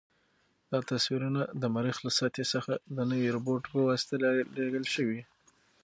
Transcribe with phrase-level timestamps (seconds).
[0.71, 5.21] دا تصویرونه د مریخ له سطحې څخه د نوي روبوټ په واسطه رالېږل شوي.